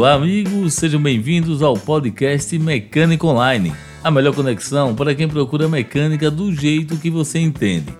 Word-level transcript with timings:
Olá, 0.00 0.14
amigos, 0.14 0.72
sejam 0.72 0.98
bem-vindos 0.98 1.62
ao 1.62 1.74
podcast 1.74 2.58
Mecânica 2.58 3.26
Online, 3.26 3.70
a 4.02 4.10
melhor 4.10 4.34
conexão 4.34 4.94
para 4.94 5.14
quem 5.14 5.28
procura 5.28 5.68
mecânica 5.68 6.30
do 6.30 6.50
jeito 6.54 6.96
que 6.96 7.10
você 7.10 7.38
entende. 7.38 7.94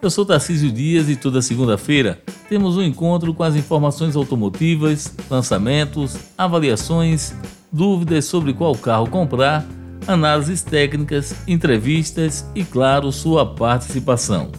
Eu 0.00 0.08
sou 0.10 0.24
Tarcísio 0.24 0.70
Dias 0.70 1.08
e 1.08 1.16
toda 1.16 1.42
segunda-feira 1.42 2.22
temos 2.48 2.76
um 2.76 2.82
encontro 2.84 3.34
com 3.34 3.42
as 3.42 3.56
informações 3.56 4.14
automotivas, 4.14 5.12
lançamentos, 5.28 6.16
avaliações, 6.38 7.34
dúvidas 7.72 8.26
sobre 8.26 8.52
qual 8.52 8.76
carro 8.76 9.08
comprar, 9.08 9.66
análises 10.06 10.62
técnicas, 10.62 11.34
entrevistas 11.48 12.46
e, 12.54 12.62
claro, 12.62 13.10
sua 13.10 13.44
participação. 13.44 14.52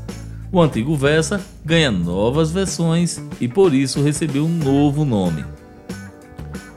O 0.51 0.61
antigo 0.61 0.95
Versa 0.95 1.41
ganha 1.63 1.91
novas 1.91 2.51
versões 2.51 3.21
e 3.39 3.47
por 3.47 3.73
isso 3.73 4.01
recebeu 4.01 4.45
um 4.45 4.57
novo 4.57 5.05
nome. 5.05 5.43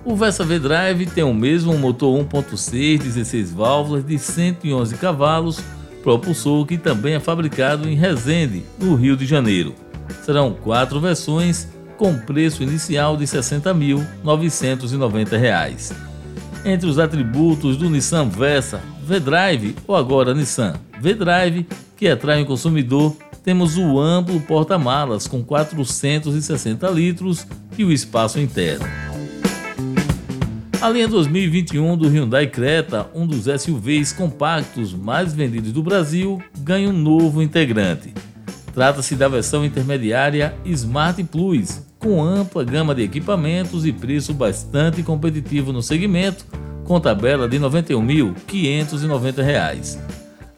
O 0.04 0.14
Versa 0.14 0.44
V-Drive 0.44 1.06
tem 1.06 1.24
o 1.24 1.32
mesmo 1.32 1.72
motor 1.78 2.22
1.6 2.26 2.98
16 2.98 3.52
válvulas 3.52 4.04
de 4.04 4.18
111 4.18 4.96
cavalos, 4.96 5.60
propulsor 6.02 6.66
que 6.66 6.76
também 6.76 7.14
é 7.14 7.20
fabricado 7.20 7.88
em 7.88 7.94
Resende, 7.94 8.66
no 8.78 8.94
Rio 8.96 9.16
de 9.16 9.24
Janeiro. 9.24 9.74
Serão 10.22 10.52
quatro 10.52 11.00
versões 11.00 11.66
com 11.96 12.18
preço 12.18 12.62
inicial 12.62 13.16
de 13.16 13.24
R$ 13.24 13.30
60.990. 13.30 15.94
Entre 16.66 16.86
os 16.86 16.98
atributos 16.98 17.78
do 17.78 17.88
Nissan 17.88 18.28
Versa 18.28 18.82
V-Drive 19.02 19.74
ou 19.86 19.96
agora 19.96 20.34
Nissan 20.34 20.74
V-Drive 21.00 21.66
que 21.96 22.08
atrai 22.08 22.42
o 22.42 22.46
consumidor, 22.46 23.16
temos 23.42 23.78
o 23.78 23.98
amplo 23.98 24.38
porta-malas 24.40 25.26
com 25.26 25.42
460 25.42 26.90
litros 26.90 27.46
e 27.78 27.84
o 27.84 27.90
espaço 27.90 28.38
interno. 28.38 29.13
A 30.84 30.90
linha 30.90 31.08
2021 31.08 31.96
do 31.96 32.08
Hyundai 32.08 32.46
Creta, 32.46 33.08
um 33.14 33.26
dos 33.26 33.46
SUVs 33.46 34.12
compactos 34.12 34.92
mais 34.92 35.32
vendidos 35.32 35.72
do 35.72 35.82
Brasil, 35.82 36.42
ganha 36.58 36.90
um 36.90 36.92
novo 36.92 37.40
integrante. 37.40 38.12
Trata-se 38.74 39.16
da 39.16 39.26
versão 39.26 39.64
intermediária 39.64 40.54
Smart 40.66 41.24
Plus, 41.24 41.80
com 41.98 42.22
ampla 42.22 42.62
gama 42.64 42.94
de 42.94 43.00
equipamentos 43.00 43.86
e 43.86 43.94
preço 43.94 44.34
bastante 44.34 45.02
competitivo 45.02 45.72
no 45.72 45.82
segmento, 45.82 46.44
com 46.84 47.00
tabela 47.00 47.48
de 47.48 47.56
R$ 47.56 47.64
91.590. 47.64 49.98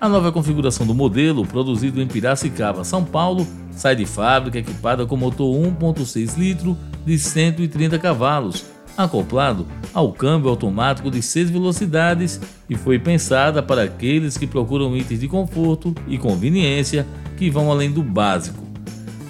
A 0.01 0.09
nova 0.09 0.33
configuração 0.33 0.85
do 0.85 0.93
modelo, 0.93 1.47
produzido 1.47 2.03
em 2.03 2.07
Piracicaba, 2.09 2.83
São 2.83 3.05
Paulo, 3.05 3.47
sai 3.71 3.95
de 3.95 4.07
fábrica 4.07 4.59
equipada 4.59 5.07
com 5.07 5.17
motor 5.17 5.55
1.6 5.55 6.37
litro 6.37 6.77
de 7.05 7.17
130 7.17 7.97
cavalos 8.01 8.75
acoplado 8.96 9.67
ao 9.92 10.12
câmbio 10.12 10.51
automático 10.51 11.11
de 11.11 11.23
6 11.23 11.51
velocidades 11.51 12.40
e 12.68 12.77
foi 12.77 12.98
pensada 12.98 13.62
para 13.62 13.83
aqueles 13.83 14.36
que 14.36 14.46
procuram 14.46 14.96
itens 14.96 15.20
de 15.20 15.29
conforto 15.29 15.95
e 16.08 16.18
conveniência 16.18 17.06
que 17.36 17.51
vão 17.51 17.70
além 17.70 17.90
do 17.90 18.02
básico. 18.02 18.64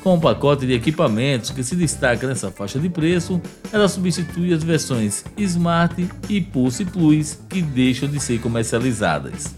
Com 0.03 0.15
um 0.15 0.21
pacote 0.21 0.65
de 0.65 0.72
equipamentos 0.72 1.50
que 1.50 1.65
se 1.65 1.75
destaca 1.75 2.28
nessa 2.28 2.49
faixa 2.49 2.78
de 2.78 2.88
preço, 2.88 3.41
ela 3.72 3.88
substitui 3.88 4.53
as 4.53 4.62
versões 4.62 5.25
Smart 5.37 6.09
e 6.28 6.41
Pulse 6.41 6.84
Plus 6.84 7.37
que 7.49 7.60
deixam 7.60 8.09
de 8.09 8.21
ser 8.21 8.41
comercializadas. 8.41 9.53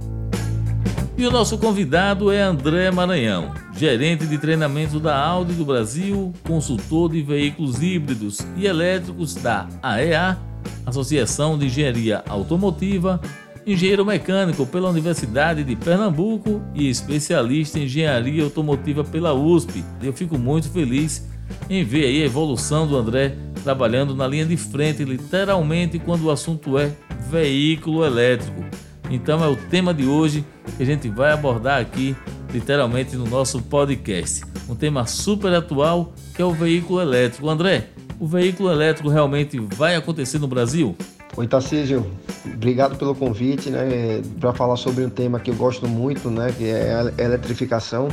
E 1.19 1.27
o 1.27 1.31
nosso 1.31 1.59
convidado 1.59 2.33
é 2.33 2.41
André 2.41 2.91
Maranhão, 2.91 3.53
gerente 3.77 4.27
de 4.27 4.39
treinamento 4.39 4.99
da 4.99 5.15
Audi 5.17 5.53
do 5.53 5.65
Brasil, 5.65 6.33
consultor 6.45 7.11
de 7.11 7.23
veículos 7.23 7.83
híbridos 7.83 8.41
e 8.57 8.67
elétricos 8.67 9.35
da 9.35 9.69
AEA, 9.83 10.39
Associação 10.87 11.59
de 11.59 11.67
Engenharia 11.67 12.25
Automotiva, 12.29 13.21
engenheiro 13.67 14.05
mecânico 14.05 14.67
pela 14.67 14.91
Universidade 14.91 15.65
de 15.65 15.77
Pernambuco 15.77 16.63
e 16.75 16.89
especialista 16.89 17.79
em 17.79 17.85
engenharia 17.85 18.45
automotiva 18.45 19.05
pela 19.05 19.33
USP. 19.33 19.85
Eu 20.03 20.13
fico 20.13 20.39
muito 20.39 20.71
feliz 20.71 21.27
em 21.69 21.85
ver 21.85 22.07
aí 22.07 22.23
a 22.23 22.27
evolução 22.27 22.87
do 22.87 22.97
André 22.97 23.37
trabalhando 23.63 24.15
na 24.15 24.27
linha 24.27 24.45
de 24.45 24.57
frente, 24.57 25.05
literalmente, 25.05 25.99
quando 25.99 26.25
o 26.25 26.31
assunto 26.31 26.79
é 26.79 26.93
veículo 27.31 28.05
elétrico. 28.05 28.65
Então 29.11 29.45
é 29.45 29.49
o 29.49 29.57
tema 29.57 29.93
de 29.93 30.07
hoje 30.07 30.45
que 30.77 30.83
a 30.83 30.87
gente 30.87 31.09
vai 31.09 31.33
abordar 31.33 31.81
aqui, 31.81 32.17
literalmente, 32.53 33.17
no 33.17 33.27
nosso 33.27 33.61
podcast. 33.63 34.43
Um 34.69 34.75
tema 34.75 35.07
super 35.07 35.53
atual 35.53 36.13
que 36.35 36.43
é 36.43 36.45
o 36.45 36.53
veículo 36.53 37.01
elétrico. 37.01 37.49
André, 37.49 37.89
o 38.19 38.27
veículo 38.27 38.71
elétrico 38.71 39.09
realmente 39.09 39.59
vai 39.59 39.95
acontecer 39.95 40.39
no 40.39 40.49
Brasil? 40.49 40.97
Oi, 41.37 41.47
Tarcísio. 41.47 42.07
Obrigado 42.45 42.97
pelo 42.97 43.15
convite, 43.15 43.71
né, 43.71 44.21
para 44.41 44.53
falar 44.53 44.77
sobre 44.77 45.05
um 45.05 45.11
tema 45.11 45.39
que 45.39 45.51
eu 45.51 45.55
gosto 45.55 45.87
muito, 45.87 46.29
né, 46.29 46.53
que 46.57 46.69
é 46.69 46.93
a 46.93 47.23
eletrificação, 47.23 48.09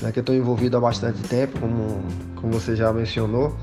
né, 0.00 0.10
que 0.10 0.18
eu 0.18 0.22
estou 0.22 0.34
envolvido 0.34 0.76
há 0.76 0.80
bastante 0.80 1.22
tempo, 1.22 1.60
como, 1.60 2.02
como 2.34 2.52
você 2.52 2.74
já 2.74 2.92
mencionou. 2.92 3.56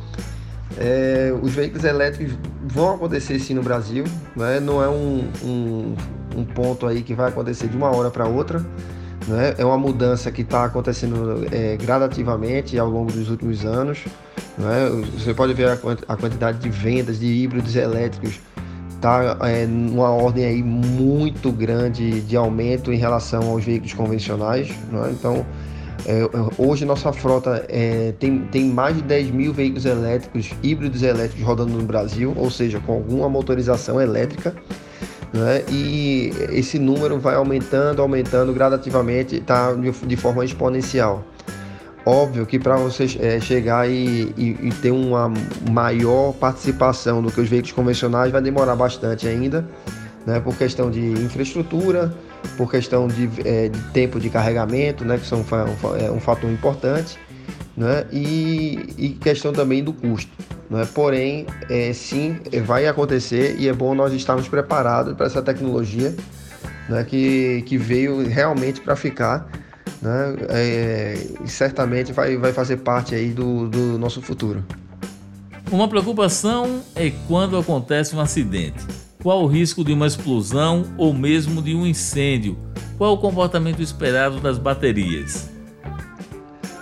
É, 0.77 1.33
os 1.41 1.53
veículos 1.53 1.83
elétricos 1.83 2.37
vão 2.63 2.95
acontecer 2.95 3.39
sim 3.39 3.53
no 3.53 3.61
Brasil, 3.61 4.05
né, 4.37 4.59
não 4.61 4.81
é 4.81 4.87
um, 4.87 5.29
um, 5.43 5.95
um 6.37 6.45
ponto 6.45 6.87
aí 6.87 7.01
que 7.01 7.13
vai 7.13 7.27
acontecer 7.27 7.67
de 7.67 7.75
uma 7.75 7.93
hora 7.93 8.09
para 8.09 8.25
outra, 8.25 8.65
Né? 9.27 9.53
É 9.57 9.65
uma 9.65 9.77
mudança 9.77 10.31
que 10.31 10.41
está 10.41 10.63
acontecendo 10.65 11.45
é, 11.51 11.77
gradativamente 11.77 12.79
ao 12.79 12.89
longo 12.89 13.11
dos 13.11 13.29
últimos 13.29 13.63
anos. 13.65 14.05
Né? 14.57 14.89
Você 15.13 15.33
pode 15.33 15.53
ver 15.53 15.69
a, 15.69 16.15
quantidade 16.17 16.57
de 16.57 16.69
vendas 16.69 17.19
de 17.19 17.27
híbridos 17.27 17.75
elétricos 17.75 18.39
está 18.99 19.37
é, 19.41 19.65
numa 19.65 20.09
ordem 20.09 20.45
aí 20.45 20.61
muito 20.61 21.51
grande 21.51 22.19
de 22.21 22.35
aumento 22.35 22.91
em 22.91 22.97
relação 22.97 23.49
aos 23.49 23.63
veículos 23.63 23.93
convencionais. 23.93 24.69
Né? 24.91 25.09
Então, 25.11 25.45
é, 26.05 26.29
hoje 26.57 26.85
nossa 26.85 27.11
frota 27.13 27.65
é, 27.69 28.13
tem, 28.19 28.39
tem 28.51 28.65
mais 28.65 28.97
de 28.97 29.01
10 29.01 29.31
mil 29.31 29.53
veículos 29.53 29.85
elétricos, 29.85 30.51
híbridos 30.61 31.01
elétricos 31.01 31.43
rodando 31.43 31.73
no 31.73 31.83
Brasil, 31.83 32.33
ou 32.35 32.51
seja, 32.51 32.79
com 32.81 32.93
alguma 32.93 33.29
motorização 33.29 33.99
elétrica. 34.01 34.53
Né? 35.33 35.63
E 35.69 36.33
esse 36.51 36.77
número 36.77 37.19
vai 37.19 37.35
aumentando, 37.35 38.01
aumentando 38.01 38.53
gradativamente, 38.53 39.39
tá 39.39 39.73
de 40.05 40.15
forma 40.17 40.43
exponencial. 40.43 41.23
Óbvio 42.09 42.43
que 42.43 42.57
para 42.57 42.75
você 42.75 43.05
é, 43.19 43.39
chegar 43.39 43.87
e, 43.87 44.33
e, 44.35 44.57
e, 44.63 44.73
ter 44.81 44.89
uma 44.89 45.31
maior 45.69 46.33
participação 46.33 47.21
do 47.21 47.31
que 47.31 47.39
os 47.39 47.47
veículos 47.47 47.71
convencionais 47.71 48.31
vai 48.31 48.41
demorar 48.41 48.75
bastante 48.75 49.27
ainda, 49.27 49.63
né? 50.25 50.39
por 50.39 50.55
questão 50.55 50.89
de 50.89 50.99
infraestrutura, 50.99 52.11
por 52.57 52.71
questão 52.71 53.07
de, 53.07 53.29
é, 53.45 53.69
de 53.69 53.79
tempo 53.93 54.19
de 54.19 54.27
carregamento, 54.27 55.05
né? 55.05 55.19
que 55.19 55.27
são 55.27 55.41
um, 55.41 56.03
é 56.03 56.09
um 56.09 56.19
fator 56.19 56.49
importante, 56.49 57.19
né? 57.77 58.03
e, 58.11 58.89
e 58.97 59.09
questão 59.09 59.53
também 59.53 59.83
do 59.83 59.93
custo. 59.93 60.31
Né? 60.67 60.87
Porém, 60.91 61.45
é, 61.69 61.93
sim, 61.93 62.39
vai 62.65 62.87
acontecer 62.87 63.55
e 63.59 63.67
é 63.67 63.73
bom 63.73 63.93
nós 63.93 64.13
estarmos 64.13 64.47
preparados 64.47 65.13
para 65.13 65.27
essa 65.27 65.43
tecnologia 65.43 66.15
né? 66.89 67.03
que, 67.03 67.61
que 67.67 67.77
veio 67.77 68.27
realmente 68.27 68.81
para 68.81 68.95
ficar 68.95 69.47
né? 70.01 70.35
É, 70.49 71.17
certamente 71.45 72.11
vai, 72.11 72.37
vai 72.37 72.53
fazer 72.53 72.77
parte 72.77 73.15
aí 73.15 73.31
do, 73.31 73.67
do 73.67 73.97
nosso 73.97 74.21
futuro. 74.21 74.63
Uma 75.71 75.87
preocupação 75.87 76.81
é 76.95 77.11
quando 77.27 77.57
acontece 77.57 78.15
um 78.15 78.19
acidente. 78.19 78.85
Qual 79.21 79.43
o 79.43 79.47
risco 79.47 79.83
de 79.83 79.93
uma 79.93 80.07
explosão 80.07 80.85
ou 80.97 81.13
mesmo 81.13 81.61
de 81.61 81.75
um 81.75 81.85
incêndio? 81.85 82.57
Qual 82.97 83.13
o 83.13 83.17
comportamento 83.17 83.81
esperado 83.81 84.39
das 84.39 84.57
baterias? 84.57 85.49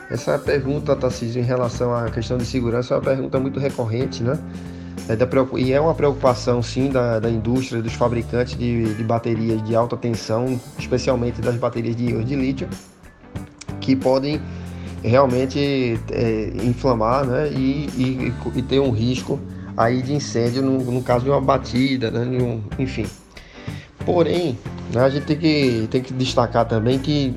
Essa 0.09 0.39
pergunta, 0.39 0.95
Tarcísio, 0.95 1.41
em 1.41 1.45
relação 1.45 1.93
à 1.93 2.09
questão 2.09 2.37
de 2.37 2.45
segurança 2.45 2.93
é 2.93 2.97
uma 2.97 3.03
pergunta 3.03 3.39
muito 3.39 3.59
recorrente, 3.59 4.23
né? 4.23 4.39
É 5.09 5.57
e 5.57 5.71
é 5.71 5.79
uma 5.79 5.93
preocupação, 5.93 6.61
sim, 6.61 6.89
da, 6.89 7.19
da 7.19 7.29
indústria, 7.29 7.81
dos 7.81 7.93
fabricantes 7.93 8.57
de, 8.57 8.93
de 8.93 9.03
baterias 9.03 9.63
de 9.63 9.73
alta 9.73 9.95
tensão, 9.95 10.59
especialmente 10.77 11.39
das 11.41 11.55
baterias 11.55 11.95
de, 11.95 12.23
de 12.23 12.35
lítio, 12.35 12.67
que 13.87 13.95
podem 13.95 14.41
realmente 15.01 15.97
é, 16.11 16.51
inflamar 16.61 17.25
né? 17.25 17.49
E, 17.53 17.87
e, 17.95 18.33
e, 18.53 18.61
ter 18.61 18.81
um 18.81 18.91
risco 18.91 19.39
aí 19.77 20.01
de 20.01 20.13
incêndio 20.13 20.61
no, 20.61 20.91
no 20.91 21.01
caso 21.01 21.23
de 21.23 21.29
uma 21.29 21.39
batida, 21.39 22.11
né? 22.11 22.25
Um, 22.43 22.61
enfim. 22.77 23.05
Porém, 24.05 24.57
né, 24.93 25.01
a 25.01 25.09
gente 25.09 25.25
tem 25.25 25.37
que, 25.37 25.87
tem 25.89 26.01
que 26.01 26.11
destacar 26.13 26.65
também 26.65 26.99
que 26.99 27.33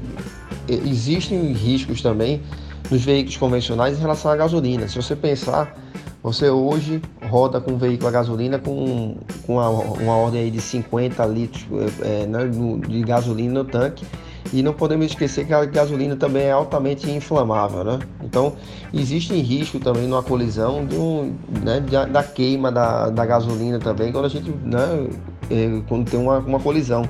existem 0.68 1.52
riscos 1.52 2.02
também 2.02 2.42
nos 2.90 3.04
veículos 3.04 3.36
convencionais 3.36 3.96
em 3.96 4.00
relação 4.00 4.32
à 4.32 4.36
gasolina. 4.36 4.88
Se 4.88 4.96
você 4.96 5.14
pensar, 5.14 5.76
você 6.20 6.50
hoje 6.50 7.00
roda 7.28 7.60
com 7.60 7.72
um 7.72 7.78
veículo 7.78 8.08
a 8.08 8.10
gasolina 8.10 8.58
com, 8.58 9.18
com 9.46 9.54
uma, 9.54 9.68
uma 9.68 10.16
ordem 10.16 10.42
aí 10.42 10.50
de 10.50 10.60
50 10.60 11.24
litros 11.26 11.64
é, 12.02 12.26
né, 12.26 12.50
de 12.88 13.02
gasolina 13.02 13.54
no 13.54 13.64
tanque 13.64 14.04
e 14.52 14.62
não 14.62 14.72
podemos 14.72 15.06
esquecer 15.06 15.46
que 15.46 15.54
a 15.54 15.64
gasolina 15.64 16.16
também 16.16 16.44
é 16.44 16.52
altamente 16.52 17.08
inflamável, 17.10 17.84
né? 17.84 17.98
Então, 18.22 18.54
existe 18.92 19.32
risco 19.34 19.78
também 19.78 20.06
numa 20.06 20.22
colisão 20.22 20.84
de 20.84 20.96
um, 20.96 21.34
né, 21.62 21.80
da 22.10 22.22
queima 22.22 22.72
da, 22.72 23.10
da 23.10 23.24
gasolina 23.24 23.78
também, 23.78 24.10
quando 24.10 24.24
a 24.24 24.28
gente, 24.28 24.50
né, 24.50 25.08
é, 25.50 25.80
quando 25.88 26.10
tem 26.10 26.18
uma, 26.18 26.38
uma 26.38 26.58
colisão. 26.58 27.08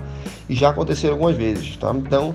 E 0.48 0.54
já 0.54 0.70
aconteceu 0.70 1.12
algumas 1.12 1.36
vezes, 1.36 1.76
tá? 1.76 1.92
Então, 1.94 2.34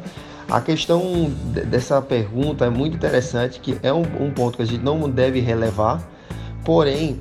a 0.50 0.62
questão 0.62 1.32
dessa 1.68 2.02
pergunta 2.02 2.66
é 2.66 2.70
muito 2.70 2.96
interessante, 2.96 3.60
que 3.60 3.78
é 3.84 3.92
um, 3.92 4.04
um 4.20 4.32
ponto 4.32 4.58
que 4.58 4.64
a 4.64 4.66
gente 4.66 4.84
não 4.84 5.10
deve 5.10 5.40
relevar, 5.40 6.02
porém, 6.64 7.20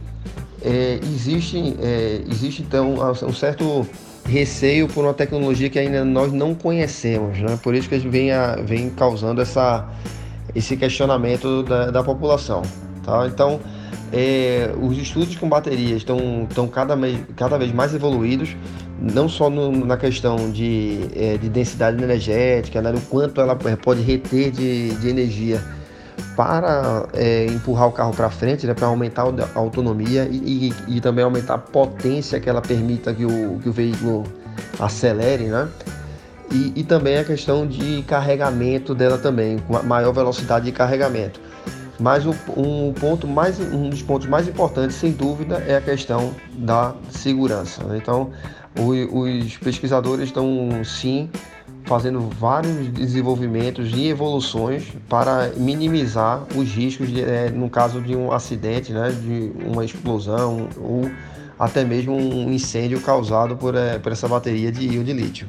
é, 0.63 0.99
existe, 1.03 1.77
é, 1.81 2.23
existe 2.27 2.63
então 2.63 2.95
um 3.23 3.33
certo 3.33 3.87
receio 4.26 4.88
por 4.88 5.05
uma 5.05 5.15
tecnologia 5.15 5.69
que 5.69 5.79
ainda 5.79 6.05
nós 6.05 6.32
não 6.32 6.55
conhecemos, 6.55 7.38
né? 7.38 7.59
Por 7.62 7.75
isso 7.75 7.88
que 7.88 7.99
vem, 7.99 8.32
a, 8.32 8.56
vem 8.56 8.91
causando 8.91 9.41
essa, 9.41 9.88
esse 10.55 10.76
questionamento 10.76 11.62
da, 11.62 11.91
da 11.91 12.03
população, 12.03 12.62
tá? 13.05 13.26
Então, 13.26 13.61
é, 14.12 14.73
os 14.81 14.97
estudos 14.97 15.37
com 15.37 15.49
baterias 15.49 15.99
estão, 15.99 16.47
estão 16.49 16.69
cada, 16.69 16.97
cada 17.37 17.59
vez 17.59 17.73
mais 17.73 17.94
evoluídos, 17.94 18.56
não 19.00 19.29
só 19.29 19.50
no, 19.50 19.85
na 19.85 19.97
questão 19.97 20.50
de, 20.50 21.00
é, 21.15 21.37
de 21.37 21.49
densidade 21.49 22.03
energética, 22.03 22.81
né? 22.81 22.93
o 22.93 23.00
quanto 23.03 23.41
ela 23.41 23.56
pode 23.56 24.03
reter 24.03 24.50
de, 24.50 24.94
de 24.94 25.09
energia 25.09 25.61
para 26.37 27.07
é, 27.13 27.47
empurrar 27.47 27.89
o 27.89 27.93
carro 27.93 28.13
para 28.13 28.29
frente, 28.31 28.67
né, 28.67 28.75
para 28.75 28.87
aumentar 28.87 29.23
a 29.23 29.59
autonomia 29.59 30.29
e, 30.31 30.73
e, 30.89 30.97
e, 30.97 31.01
também 31.01 31.25
aumentar 31.25 31.55
a 31.55 31.59
potência 31.59 32.41
que 32.41 32.49
ela 32.49 32.61
permita 32.61 33.15
que 33.15 33.25
o, 33.25 33.59
que 33.63 33.69
o 33.69 33.73
veículo 33.73 34.25
acelere, 34.79 35.45
né? 35.45 35.69
E, 36.51 36.73
e 36.77 36.85
também 36.85 37.19
a 37.19 37.25
questão 37.25 37.67
de 37.67 38.03
carregamento 38.03 38.95
dela 38.95 39.19
também, 39.19 39.59
com 39.59 39.83
maior 39.83 40.13
velocidade 40.13 40.67
de 40.67 40.73
carregamento. 40.73 41.41
Mas 41.99 42.27
o, 42.27 42.35
um 42.57 42.93
ponto 42.93 43.27
mais, 43.27 43.59
um 43.59 43.89
dos 43.89 44.03
pontos 44.03 44.27
mais 44.29 44.49
importantes, 44.49 44.97
sem 44.97 45.13
dúvida, 45.13 45.65
é 45.67 45.77
a 45.77 45.81
questão 45.81 46.35
da 46.53 46.95
segurança. 47.11 47.85
Né? 47.85 47.99
Então, 47.99 48.31
o, 48.79 49.21
os 49.21 49.57
pesquisadores 49.59 50.27
estão 50.27 50.85
sim 50.85 51.31
fazendo 51.85 52.21
vários 52.21 52.89
desenvolvimentos 52.89 53.93
e 53.95 54.09
evoluções 54.09 54.85
para 55.09 55.53
minimizar 55.57 56.45
os 56.57 56.69
riscos 56.71 57.09
de, 57.09 57.23
é, 57.23 57.51
no 57.51 57.69
caso 57.69 58.01
de 58.01 58.17
um 58.17 58.33
acidente, 58.33 58.93
né, 58.93 59.11
de 59.11 59.53
uma 59.67 59.85
explosão 59.85 60.69
ou 60.79 61.11
até 61.59 61.85
mesmo 61.85 62.17
um 62.17 62.50
incêndio 62.53 63.00
causado 63.00 63.57
por, 63.57 63.75
é, 63.75 63.99
por 63.99 64.12
essa 64.12 64.26
bateria 64.26 64.73
de 64.73 64.87
íon 64.87 65.05
de 65.05 65.12
lítio. 65.12 65.47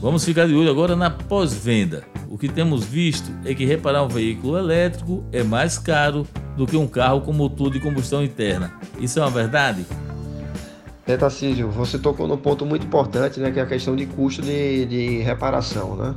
Vamos 0.00 0.24
ficar 0.24 0.46
de 0.46 0.54
olho 0.54 0.70
agora 0.70 0.94
na 0.94 1.10
pós-venda. 1.10 2.04
O 2.28 2.36
que 2.36 2.48
temos 2.48 2.84
visto 2.84 3.30
é 3.44 3.54
que 3.54 3.64
reparar 3.64 4.02
um 4.02 4.08
veículo 4.08 4.58
elétrico 4.58 5.24
é 5.32 5.42
mais 5.42 5.78
caro 5.78 6.26
do 6.56 6.66
que 6.66 6.76
um 6.76 6.86
carro 6.86 7.22
com 7.22 7.32
motor 7.32 7.70
de 7.70 7.80
combustão 7.80 8.22
interna. 8.22 8.74
Isso 9.00 9.18
é 9.18 9.22
uma 9.22 9.30
verdade? 9.30 9.86
É, 11.06 11.18
Tarcísio, 11.18 11.68
você 11.68 11.98
tocou 11.98 12.26
num 12.26 12.38
ponto 12.38 12.64
muito 12.64 12.86
importante, 12.86 13.38
né, 13.38 13.50
que 13.50 13.60
é 13.60 13.62
a 13.62 13.66
questão 13.66 13.94
de 13.94 14.06
custo 14.06 14.40
de, 14.40 14.86
de 14.86 15.18
reparação, 15.18 15.94
né? 15.96 16.14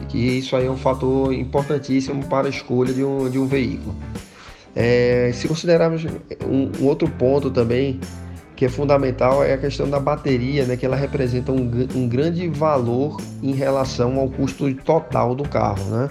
E 0.00 0.06
que 0.06 0.18
isso 0.18 0.56
aí 0.56 0.66
é 0.66 0.70
um 0.70 0.76
fator 0.76 1.34
importantíssimo 1.34 2.24
para 2.26 2.46
a 2.46 2.50
escolha 2.50 2.94
de 2.94 3.04
um, 3.04 3.28
de 3.28 3.38
um 3.38 3.46
veículo. 3.46 3.94
É, 4.74 5.30
se 5.34 5.46
considerarmos 5.46 6.06
um, 6.46 6.82
um 6.82 6.86
outro 6.86 7.06
ponto 7.08 7.50
também 7.50 8.00
que 8.62 8.66
é 8.66 8.68
fundamental 8.68 9.42
é 9.42 9.54
a 9.54 9.58
questão 9.58 9.90
da 9.90 9.98
bateria, 9.98 10.64
né, 10.64 10.76
que 10.76 10.86
ela 10.86 10.94
representa 10.94 11.50
um, 11.50 11.68
um 11.96 12.08
grande 12.08 12.46
valor 12.48 13.20
em 13.42 13.50
relação 13.50 14.20
ao 14.20 14.28
custo 14.28 14.72
total 14.72 15.34
do 15.34 15.42
carro, 15.42 15.82
né? 15.86 16.08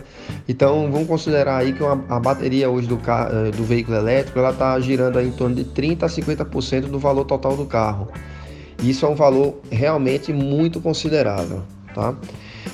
Então 0.49 0.91
vamos 0.91 1.07
considerar 1.07 1.59
aí 1.59 1.71
que 1.71 1.81
uma, 1.81 2.03
a 2.09 2.19
bateria 2.19 2.69
hoje 2.69 2.87
do, 2.87 2.97
carro, 2.97 3.29
eh, 3.33 3.51
do 3.51 3.63
veículo 3.63 3.95
elétrico 3.95 4.37
ela 4.37 4.49
está 4.49 4.77
girando 4.81 5.17
em 5.21 5.31
torno 5.31 5.55
de 5.55 5.63
30 5.63 6.05
a 6.05 6.09
50% 6.09 6.87
do 6.87 6.99
valor 6.99 7.23
total 7.23 7.55
do 7.55 7.65
carro. 7.65 8.09
Isso 8.83 9.05
é 9.05 9.09
um 9.09 9.15
valor 9.15 9.61
realmente 9.71 10.33
muito 10.33 10.81
considerável, 10.81 11.63
tá? 11.95 12.13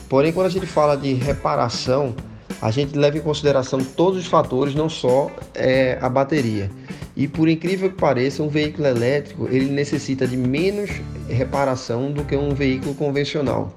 Porém, 0.09 0.33
quando 0.33 0.47
a 0.47 0.49
gente 0.49 0.65
fala 0.65 0.97
de 0.97 1.13
reparação, 1.13 2.15
a 2.59 2.71
gente 2.71 2.97
leva 2.97 3.19
em 3.19 3.21
consideração 3.21 3.79
todos 3.79 4.17
os 4.17 4.25
fatores, 4.25 4.73
não 4.73 4.89
só 4.89 5.29
é, 5.53 5.99
a 6.01 6.09
bateria. 6.09 6.71
E 7.17 7.27
por 7.27 7.49
incrível 7.49 7.89
que 7.89 7.95
pareça, 7.95 8.43
um 8.43 8.47
veículo 8.47 8.87
elétrico 8.87 9.47
ele 9.49 9.71
necessita 9.71 10.27
de 10.27 10.37
menos 10.37 10.91
reparação 11.27 12.11
do 12.11 12.23
que 12.23 12.35
um 12.35 12.53
veículo 12.53 12.93
convencional. 12.93 13.73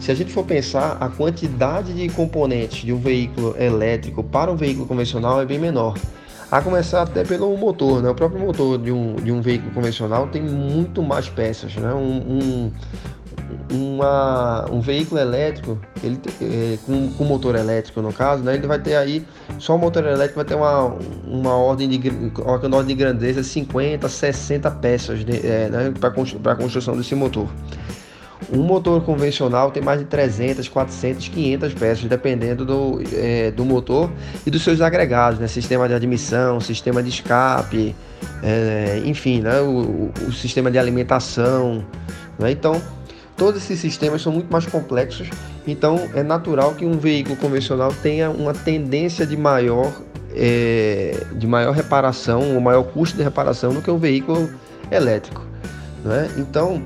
Se 0.00 0.10
a 0.10 0.14
gente 0.14 0.32
for 0.32 0.42
pensar, 0.42 0.96
a 0.98 1.10
quantidade 1.10 1.92
de 1.92 2.08
componentes 2.08 2.82
de 2.82 2.94
um 2.94 2.98
veículo 2.98 3.54
elétrico 3.58 4.24
para 4.24 4.50
um 4.50 4.56
veículo 4.56 4.86
convencional 4.86 5.40
é 5.40 5.44
bem 5.44 5.58
menor. 5.58 5.98
A 6.50 6.62
começar 6.62 7.02
até 7.02 7.24
pelo 7.24 7.54
motor, 7.58 8.02
né? 8.02 8.08
O 8.08 8.14
próprio 8.14 8.40
motor 8.40 8.78
de 8.78 8.90
um, 8.90 9.16
de 9.16 9.30
um 9.30 9.42
veículo 9.42 9.72
convencional 9.72 10.26
tem 10.28 10.40
muito 10.40 11.02
mais 11.02 11.28
peças, 11.28 11.74
né? 11.74 11.92
Um, 11.92 12.16
um, 12.16 12.72
uma, 13.70 14.64
um 14.70 14.80
veículo 14.80 15.20
elétrico, 15.20 15.78
ele 16.02 16.20
é, 16.40 16.78
com, 16.86 17.12
com, 17.12 17.24
motor 17.24 17.56
elétrico 17.56 18.00
no 18.00 18.12
caso, 18.12 18.42
né, 18.42 18.54
ele 18.54 18.66
vai 18.66 18.78
ter 18.78 18.96
aí, 18.96 19.24
só 19.58 19.74
o 19.74 19.78
motor 19.78 20.04
elétrico 20.04 20.36
vai 20.36 20.44
ter 20.44 20.54
uma, 20.54 20.96
uma 21.26 21.54
ordem 21.54 21.88
de, 21.88 22.08
uma 22.38 22.76
ordem 22.76 22.94
de 22.94 22.94
grandeza 22.94 23.42
50, 23.42 24.08
60 24.08 24.70
peças 24.72 25.20
é, 25.28 25.68
né, 25.68 25.92
para 25.98 26.52
a 26.52 26.56
construção 26.56 26.96
desse 26.96 27.14
motor. 27.14 27.48
Um 28.52 28.62
motor 28.62 29.02
convencional 29.02 29.70
tem 29.70 29.82
mais 29.82 29.98
de 29.98 30.04
300, 30.04 30.68
400, 30.68 31.28
500 31.28 31.74
peças, 31.74 32.04
dependendo 32.04 32.64
do, 32.64 33.02
é, 33.12 33.50
do 33.50 33.64
motor 33.64 34.10
e 34.44 34.50
dos 34.50 34.62
seus 34.62 34.80
agregados, 34.80 35.40
né? 35.40 35.48
sistema 35.48 35.88
de 35.88 35.94
admissão, 35.94 36.60
sistema 36.60 37.02
de 37.02 37.08
escape, 37.08 37.96
é, 38.42 39.02
enfim, 39.04 39.40
né? 39.40 39.60
o, 39.60 40.12
o, 40.28 40.32
sistema 40.32 40.70
de 40.70 40.78
alimentação. 40.78 41.84
Né? 42.38 42.50
Então, 42.52 42.80
todos 43.36 43.62
esses 43.62 43.78
sistemas 43.78 44.22
são 44.22 44.32
muito 44.32 44.50
mais 44.50 44.66
complexos, 44.66 45.28
então 45.66 46.08
é 46.14 46.22
natural 46.22 46.74
que 46.74 46.84
um 46.84 46.98
veículo 46.98 47.36
convencional 47.36 47.92
tenha 48.02 48.30
uma 48.30 48.54
tendência 48.54 49.26
de 49.26 49.36
maior, 49.36 49.92
é, 50.34 51.24
de 51.34 51.46
maior 51.46 51.72
reparação, 51.72 52.42
um 52.42 52.60
maior 52.60 52.84
custo 52.84 53.16
de 53.16 53.22
reparação 53.22 53.72
do 53.72 53.82
que 53.82 53.90
um 53.90 53.98
veículo 53.98 54.48
elétrico. 54.90 55.44
Né? 56.04 56.30
Então, 56.38 56.82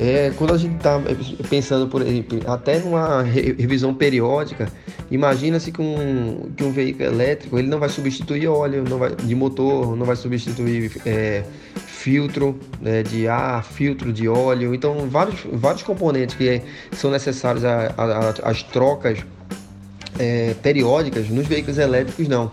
é, 0.00 0.32
quando 0.36 0.54
a 0.54 0.58
gente 0.58 0.76
está 0.76 1.00
pensando, 1.48 1.86
por 1.86 2.02
exemplo, 2.02 2.40
até 2.46 2.78
numa 2.78 3.22
revisão 3.22 3.94
periódica, 3.94 4.68
imagina-se 5.10 5.70
que 5.70 5.80
um, 5.80 6.50
que 6.56 6.64
um 6.64 6.72
veículo 6.72 7.04
elétrico 7.04 7.58
ele 7.58 7.68
não 7.68 7.78
vai 7.78 7.88
substituir 7.88 8.48
óleo 8.48 8.84
não 8.88 8.98
vai, 8.98 9.14
de 9.14 9.34
motor, 9.34 9.94
não 9.96 10.04
vai 10.04 10.16
substituir 10.16 10.90
é, 11.06 11.44
filtro 12.04 12.60
né, 12.82 13.02
de 13.02 13.26
ar, 13.26 13.64
filtro 13.64 14.12
de 14.12 14.28
óleo, 14.28 14.74
então 14.74 15.08
vários, 15.08 15.40
vários 15.50 15.82
componentes 15.82 16.36
que 16.36 16.60
são 16.92 17.10
necessários 17.10 17.64
às 17.64 18.62
trocas 18.62 19.20
é, 20.18 20.54
periódicas 20.62 21.30
nos 21.30 21.46
veículos 21.46 21.78
elétricos 21.78 22.28
não. 22.28 22.52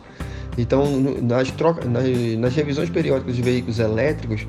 Então, 0.57 0.85
nas, 1.21 1.51
trocas, 1.51 1.83
nas, 1.85 2.05
nas 2.37 2.55
revisões 2.55 2.89
periódicas 2.89 3.35
de 3.35 3.41
veículos 3.41 3.77
elétricos, 3.77 4.47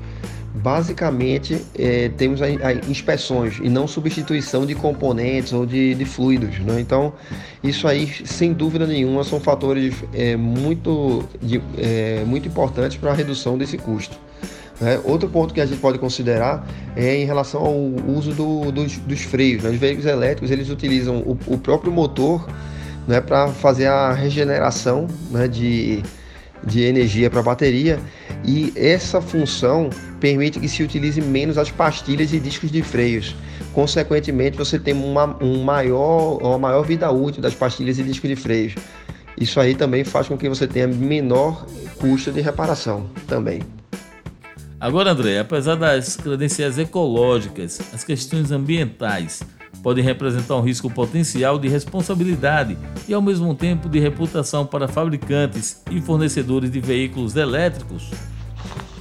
basicamente 0.53 1.61
é, 1.77 2.07
temos 2.07 2.41
a, 2.41 2.45
a 2.45 2.73
inspeções 2.89 3.59
e 3.61 3.67
não 3.67 3.87
substituição 3.89 4.65
de 4.65 4.73
componentes 4.73 5.51
ou 5.51 5.65
de, 5.65 5.95
de 5.95 6.05
fluidos. 6.05 6.59
Né? 6.59 6.79
Então, 6.79 7.11
isso 7.61 7.89
aí, 7.89 8.07
sem 8.25 8.53
dúvida 8.53 8.87
nenhuma, 8.87 9.25
são 9.25 9.41
fatores 9.41 9.95
é, 10.13 10.37
muito, 10.37 11.25
de, 11.41 11.61
é, 11.77 12.23
muito 12.25 12.47
importantes 12.47 12.95
para 12.95 13.11
a 13.11 13.13
redução 13.13 13.57
desse 13.57 13.77
custo. 13.77 14.17
Né? 14.79 14.99
Outro 15.03 15.29
ponto 15.29 15.53
que 15.53 15.61
a 15.61 15.65
gente 15.65 15.79
pode 15.79 15.99
considerar 15.99 16.67
é 16.95 17.15
em 17.15 17.25
relação 17.25 17.61
ao 17.61 17.75
uso 17.75 18.31
do, 18.33 18.71
dos, 18.71 18.97
dos, 18.97 19.21
freios. 19.21 19.63
Né? 19.63 19.69
Os 19.69 19.77
veículos 19.77 20.05
elétricos 20.05 20.51
eles 20.51 20.69
utilizam 20.69 21.17
o, 21.19 21.37
o 21.47 21.57
próprio 21.57 21.91
motor 21.91 22.47
né, 23.07 23.21
para 23.21 23.47
fazer 23.49 23.87
a 23.87 24.13
regeneração 24.13 25.07
né, 25.29 25.47
de, 25.47 26.01
de 26.65 26.83
energia 26.83 27.29
para 27.29 27.39
a 27.39 27.43
bateria 27.43 27.99
e 28.43 28.73
essa 28.75 29.21
função 29.21 29.89
permite 30.19 30.59
que 30.59 30.67
se 30.67 30.83
utilize 30.83 31.21
menos 31.21 31.57
as 31.57 31.69
pastilhas 31.69 32.33
e 32.33 32.39
discos 32.39 32.71
de 32.71 32.81
freios. 32.81 33.35
Consequentemente, 33.73 34.57
você 34.57 34.77
tem 34.77 34.93
uma, 34.93 35.37
um 35.43 35.63
maior, 35.63 36.37
uma 36.41 36.57
maior 36.57 36.83
vida 36.83 37.09
útil 37.11 37.41
das 37.41 37.53
pastilhas 37.53 37.99
e 37.99 38.03
discos 38.03 38.29
de 38.29 38.35
freios. 38.35 38.75
Isso 39.39 39.59
aí 39.59 39.75
também 39.75 40.03
faz 40.03 40.27
com 40.27 40.37
que 40.37 40.47
você 40.47 40.67
tenha 40.67 40.87
menor 40.87 41.65
custo 41.99 42.31
de 42.31 42.41
reparação 42.41 43.09
também. 43.27 43.61
Agora, 44.83 45.11
André, 45.11 45.39
apesar 45.39 45.75
das 45.75 46.17
credenciais 46.17 46.77
ecológicas, 46.77 47.79
as 47.93 48.03
questões 48.03 48.51
ambientais 48.51 49.41
podem 49.81 50.03
representar 50.03 50.57
um 50.57 50.61
risco 50.61 50.89
potencial 50.89 51.57
de 51.57 51.69
responsabilidade 51.69 52.77
e, 53.07 53.13
ao 53.13 53.21
mesmo 53.21 53.55
tempo, 53.55 53.87
de 53.87 53.97
reputação 53.97 54.65
para 54.65 54.85
fabricantes 54.85 55.81
e 55.89 56.01
fornecedores 56.01 56.69
de 56.69 56.81
veículos 56.81 57.37
elétricos? 57.37 58.11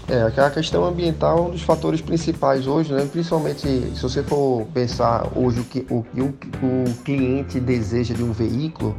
É, 0.08 0.22
aquela 0.22 0.50
questão 0.52 0.84
ambiental 0.84 1.38
é 1.38 1.40
um 1.40 1.50
dos 1.50 1.62
fatores 1.62 2.00
principais 2.00 2.68
hoje, 2.68 2.92
né? 2.92 3.04
principalmente 3.10 3.62
se 3.62 4.00
você 4.00 4.22
for 4.22 4.64
pensar 4.72 5.32
hoje 5.34 5.58
o 5.58 5.64
que 5.64 5.84
o, 5.90 6.06
o, 6.16 6.86
o 6.90 6.94
cliente 7.04 7.58
deseja 7.58 8.14
de 8.14 8.22
um 8.22 8.30
veículo, 8.30 8.96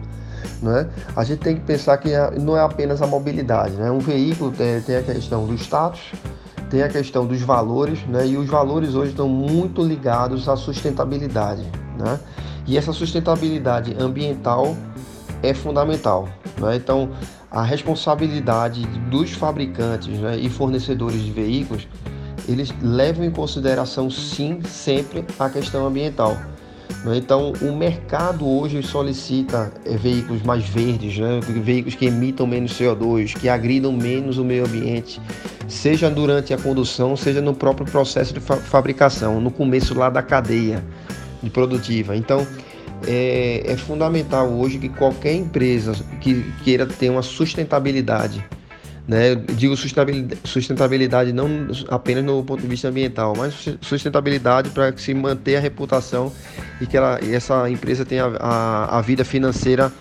né? 0.61 0.89
a 1.15 1.23
gente 1.23 1.39
tem 1.39 1.55
que 1.55 1.61
pensar 1.61 1.97
que 1.97 2.09
não 2.41 2.57
é 2.57 2.61
apenas 2.61 3.01
a 3.01 3.07
mobilidade. 3.07 3.73
Né? 3.77 3.89
Um 3.89 3.99
veículo 3.99 4.51
tem, 4.51 4.81
tem 4.81 4.97
a 4.97 5.01
questão 5.01 5.47
do 5.47 5.53
status, 5.53 6.11
tem 6.69 6.83
a 6.83 6.89
questão 6.89 7.25
dos 7.25 7.41
valores, 7.41 8.03
né? 8.07 8.27
e 8.27 8.37
os 8.37 8.47
valores 8.47 8.95
hoje 8.95 9.11
estão 9.11 9.27
muito 9.27 9.83
ligados 9.83 10.47
à 10.49 10.55
sustentabilidade. 10.55 11.63
Né? 11.97 12.19
E 12.65 12.77
essa 12.77 12.93
sustentabilidade 12.93 13.95
ambiental 13.99 14.75
é 15.41 15.53
fundamental. 15.53 16.27
Né? 16.57 16.75
Então, 16.77 17.09
a 17.51 17.61
responsabilidade 17.61 18.85
dos 19.09 19.31
fabricantes 19.31 20.17
né, 20.19 20.37
e 20.37 20.49
fornecedores 20.49 21.21
de 21.21 21.31
veículos, 21.31 21.87
eles 22.47 22.73
levam 22.81 23.23
em 23.23 23.31
consideração 23.31 24.09
sim 24.09 24.59
sempre 24.63 25.23
a 25.37 25.49
questão 25.49 25.85
ambiental. 25.85 26.35
Né? 27.03 27.17
Então, 27.17 27.53
o 27.61 27.75
mercado 27.75 28.47
hoje 28.47 28.81
solicita 28.81 29.71
é, 29.85 29.95
veículos 29.95 30.41
mais 30.43 30.63
verdes, 30.63 31.17
né? 31.17 31.39
veículos 31.41 31.95
que 31.95 32.05
emitam 32.05 32.47
menos 32.47 32.73
CO2, 32.73 33.37
que 33.37 33.49
agridam 33.49 33.91
menos 33.91 34.37
o 34.37 34.43
meio 34.43 34.65
ambiente, 34.65 35.21
seja 35.67 36.09
durante 36.09 36.53
a 36.53 36.57
condução, 36.57 37.15
seja 37.15 37.41
no 37.41 37.53
próprio 37.53 37.85
processo 37.85 38.33
de 38.33 38.39
fa 38.39 38.57
fabricação, 38.57 39.41
no 39.41 39.51
começo 39.51 39.93
lá 39.93 40.09
da 40.09 40.21
cadeia 40.21 40.83
de 41.41 41.49
produtiva. 41.49 42.15
Então, 42.15 42.47
é, 43.05 43.63
é 43.65 43.77
fundamental 43.77 44.47
hoje 44.49 44.77
que 44.77 44.89
qualquer 44.89 45.33
empresa 45.33 45.93
que 46.21 46.43
queira 46.63 46.85
ter 46.85 47.09
uma 47.09 47.21
sustentabilidade, 47.21 48.43
né? 49.07 49.35
Digo 49.35 49.75
sustentabilidade, 49.75 50.41
sustentabilidade 50.45 51.33
não 51.33 51.67
apenas 51.89 52.23
no 52.23 52.43
ponto 52.43 52.61
de 52.61 52.67
vista 52.67 52.87
ambiental, 52.87 53.33
mas 53.35 53.69
sustentabilidade 53.81 54.69
para 54.69 54.95
se 54.97 55.13
manter 55.13 55.57
a 55.57 55.59
reputação 55.59 56.31
e 56.79 56.87
que 56.87 56.95
ela, 56.95 57.19
essa 57.21 57.69
empresa 57.69 58.05
tenha 58.05 58.25
a, 58.39 58.97
a 58.97 59.01
vida 59.01 59.25
financeira 59.25 59.91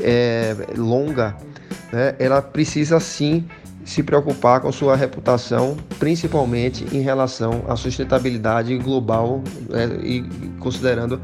é, 0.00 0.54
longa, 0.76 1.36
né? 1.92 2.14
ela 2.18 2.42
precisa 2.42 3.00
sim 3.00 3.46
se 3.84 4.02
preocupar 4.02 4.60
com 4.60 4.70
sua 4.72 4.96
reputação, 4.96 5.76
principalmente 5.98 6.84
em 6.94 7.00
relação 7.00 7.64
à 7.68 7.76
sustentabilidade 7.76 8.76
global 8.78 9.42
né? 9.68 9.86
e 10.02 10.22
considerando 10.58 11.20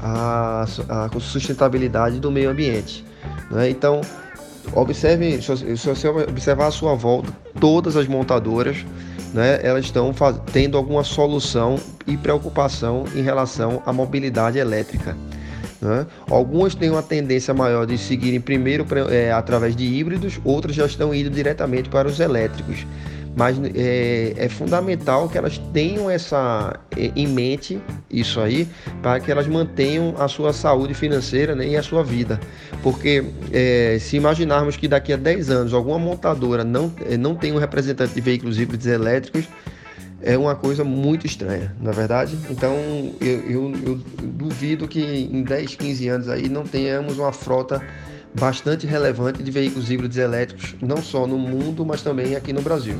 a, 0.00 0.64
a 0.88 1.20
sustentabilidade 1.20 2.20
do 2.20 2.30
meio 2.30 2.50
ambiente. 2.50 3.04
Né? 3.50 3.68
Então, 3.68 4.00
observe, 4.74 5.40
se 5.42 5.86
você 5.86 6.08
observar 6.08 6.66
a 6.66 6.70
sua 6.70 6.94
volta, 6.94 7.32
todas 7.60 7.96
as 7.96 8.06
montadoras, 8.06 8.84
né, 9.32 9.60
elas 9.62 9.84
estão 9.84 10.14
tendo 10.52 10.76
alguma 10.76 11.04
solução 11.04 11.76
e 12.06 12.16
preocupação 12.16 13.04
em 13.14 13.22
relação 13.22 13.82
à 13.84 13.92
mobilidade 13.92 14.58
elétrica. 14.58 15.16
Né? 15.80 16.06
Algumas 16.28 16.74
têm 16.74 16.90
uma 16.90 17.02
tendência 17.02 17.54
maior 17.54 17.86
de 17.86 17.96
seguirem 17.96 18.40
primeiro 18.40 18.86
é, 19.10 19.30
através 19.30 19.76
de 19.76 19.84
híbridos, 19.84 20.40
outras 20.44 20.74
já 20.74 20.86
estão 20.86 21.14
indo 21.14 21.30
diretamente 21.30 21.88
para 21.88 22.08
os 22.08 22.18
elétricos 22.18 22.86
mas 23.38 23.56
é, 23.72 24.34
é, 24.36 24.48
fundamental 24.48 25.28
que 25.28 25.38
elas 25.38 25.58
tenham 25.72 26.10
essa 26.10 26.76
é, 26.96 27.12
em 27.14 27.28
mente 27.28 27.80
isso 28.10 28.40
aí 28.40 28.68
para 29.00 29.20
que 29.20 29.30
elas 29.30 29.46
mantenham 29.46 30.16
a 30.18 30.26
sua 30.26 30.52
saúde 30.52 30.92
financeira 30.92 31.54
né, 31.54 31.68
e 31.68 31.76
a 31.76 31.82
sua 31.82 32.02
vida 32.02 32.40
porque 32.82 33.24
é, 33.52 33.96
se 34.00 34.16
imaginarmos 34.16 34.76
que 34.76 34.88
daqui 34.88 35.12
a 35.12 35.16
10 35.16 35.50
anos 35.50 35.72
alguma 35.72 36.00
montadora 36.00 36.64
não, 36.64 36.92
é, 37.08 37.16
não 37.16 37.36
tem 37.36 37.52
um 37.52 37.58
representante 37.58 38.12
de 38.12 38.20
veículos 38.20 38.58
híbridos 38.58 38.86
elétricos 38.86 39.44
é 40.20 40.36
uma 40.36 40.56
coisa 40.56 40.82
muito 40.82 41.26
estranha, 41.26 41.72
na 41.80 41.90
é 41.90 41.94
verdade. 41.94 42.36
Então 42.50 42.74
eu, 43.20 43.48
eu, 43.48 43.72
eu 43.86 44.00
duvido 44.20 44.88
que 44.88 45.00
em 45.00 45.44
10, 45.44 45.76
15 45.76 46.08
anos 46.08 46.28
aí 46.28 46.48
não 46.48 46.64
tenhamos 46.64 47.18
uma 47.18 47.30
frota 47.30 47.80
bastante 48.34 48.84
relevante 48.84 49.44
de 49.44 49.50
veículos 49.52 49.88
híbridos 49.88 50.16
elétricos, 50.16 50.74
não 50.82 50.96
só 50.96 51.24
no 51.24 51.38
mundo, 51.38 51.86
mas 51.86 52.02
também 52.02 52.34
aqui 52.34 52.52
no 52.52 52.62
Brasil. 52.62 52.98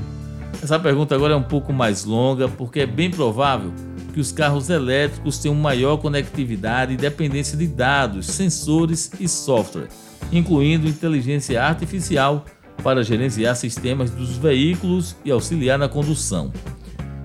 Essa 0.63 0.79
pergunta 0.79 1.15
agora 1.15 1.35
é 1.35 1.37
um 1.37 1.43
pouco 1.43 1.73
mais 1.73 2.05
longa, 2.05 2.49
porque 2.49 2.81
é 2.81 2.87
bem 2.87 3.11
provável 3.11 3.73
que 4.13 4.19
os 4.19 4.33
carros 4.33 4.69
elétricos 4.69 5.39
tenham 5.39 5.55
maior 5.55 5.99
conectividade 5.99 6.95
e 6.95 6.97
dependência 6.97 7.57
de 7.57 7.67
dados, 7.69 8.27
sensores 8.27 9.11
e 9.21 9.29
software, 9.29 9.89
incluindo 10.33 10.89
inteligência 10.89 11.63
artificial 11.63 12.45
para 12.83 13.05
gerenciar 13.05 13.55
sistemas 13.55 14.11
dos 14.11 14.37
veículos 14.37 15.15
e 15.25 15.31
auxiliar 15.31 15.79
na 15.79 15.89
condução. 15.89 16.53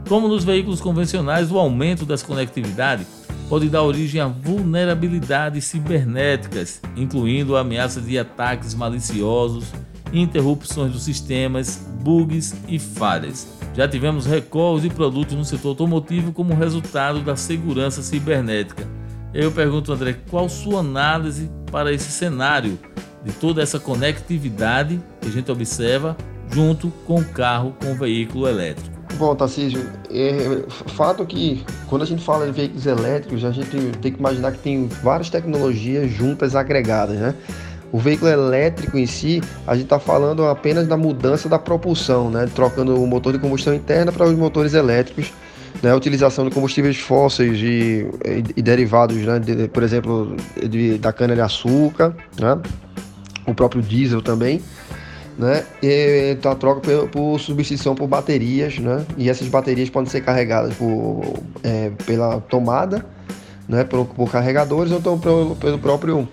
Como 0.08 0.28
nos 0.28 0.44
veículos 0.44 0.80
convencionais, 0.80 1.52
o 1.52 1.58
aumento 1.58 2.06
das 2.06 2.22
conectividade 2.22 3.06
pode 3.50 3.70
dar 3.70 3.82
origem 3.82 4.22
a 4.22 4.28
vulnerabilidades 4.28 5.66
cibernéticas, 5.66 6.82
incluindo 6.96 7.58
ameaças 7.58 8.06
de 8.06 8.18
ataques 8.18 8.76
maliciosos, 8.76 9.66
interrupções 10.14 10.94
dos 10.94 11.04
sistemas, 11.04 11.84
bugs 12.02 12.56
e 12.68 12.78
falhas. 12.78 13.48
Já 13.74 13.88
tivemos 13.88 14.26
recalls 14.26 14.84
de 14.84 14.90
produtos 14.90 15.36
no 15.36 15.44
setor 15.44 15.70
automotivo 15.70 16.32
como 16.32 16.54
resultado 16.54 17.22
da 17.22 17.36
segurança 17.36 18.04
cibernética. 18.04 18.88
Eu 19.34 19.52
pergunto, 19.52 19.92
André, 19.92 20.16
qual 20.30 20.48
sua 20.48 20.82
análise 20.82 21.50
para 21.72 21.92
esse 21.92 22.12
cenário 22.12 22.78
de 23.26 23.32
toda 23.32 23.64
essa 23.64 23.80
conectividade 23.80 25.02
que 25.20 25.28
a 25.28 25.32
gente 25.32 25.52
observa 25.52 26.16
junto 26.52 26.90
com 27.06 27.20
o 27.20 27.26
carro 27.26 27.76
com 27.82 27.94
o 27.94 27.96
veículo 27.96 28.48
elétrico? 28.48 28.94
Bom, 29.18 29.36
Tarcísio, 29.36 29.90
é 30.10 30.64
fato 30.92 31.26
que 31.26 31.64
quando 31.88 32.02
a 32.02 32.06
gente 32.06 32.24
fala 32.24 32.46
de 32.46 32.52
veículos 32.52 32.86
elétricos, 32.86 33.46
a 33.46 33.52
gente 33.52 33.70
tem 34.02 34.12
que 34.12 34.20
imaginar 34.20 34.52
que 34.52 34.60
tem 34.60 34.88
várias 34.88 35.30
tecnologias 35.30 36.12
juntas 36.12 36.56
agregadas, 36.56 37.18
né? 37.18 37.36
O 37.94 38.00
veículo 38.00 38.32
elétrico 38.32 38.98
em 38.98 39.06
si, 39.06 39.40
a 39.68 39.76
gente 39.76 39.84
está 39.84 40.00
falando 40.00 40.48
apenas 40.48 40.88
da 40.88 40.98
mudança 40.98 41.48
da 41.48 41.60
propulsão, 41.60 42.32
né? 42.32 42.50
Trocando 42.56 43.00
o 43.00 43.06
motor 43.06 43.32
de 43.32 43.38
combustão 43.38 43.72
interna 43.72 44.12
para 44.12 44.26
os 44.26 44.36
motores 44.36 44.74
elétricos, 44.74 45.32
né? 45.82 45.94
Utilização 45.94 46.44
de 46.44 46.56
combustíveis 46.56 46.98
fósseis 46.98 47.60
e, 47.60 48.10
e, 48.26 48.44
e 48.58 48.62
derivados, 48.64 49.18
né? 49.18 49.38
De, 49.38 49.68
por 49.68 49.84
exemplo, 49.84 50.36
de, 50.68 50.98
da 50.98 51.14
cana-de-açúcar, 51.14 52.16
né? 52.40 52.60
O 53.46 53.54
próprio 53.54 53.84
diesel 53.84 54.24
também 54.24 54.60
né? 55.38 55.64
E, 55.82 56.32
então 56.32 56.52
a 56.52 56.56
troca 56.56 56.82
por, 56.82 57.10
por, 57.10 57.40
substituição 57.40 57.94
por 57.96 58.08
baterias, 58.08 58.80
né? 58.80 59.06
E 59.18 59.30
essas 59.30 59.48
baterias 59.48 59.90
podem 59.90 60.10
ser 60.10 60.22
carregadas 60.22 60.74
por, 60.76 61.22
é, 61.64 61.92
pela 62.08 62.42
tomada, 62.42 63.06
né? 63.68 63.84
Por, 63.84 64.06
por, 64.06 64.32
carregadores 64.32 64.92
ou 64.92 64.98
então 64.98 65.20
pelo, 65.20 65.56
pelo 65.56 65.78
próprio 65.78 66.28